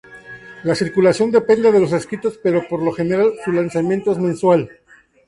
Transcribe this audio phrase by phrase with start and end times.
[0.63, 4.67] La circulación depende de los escritos pero, por lo general, su lanzamiento es mensual.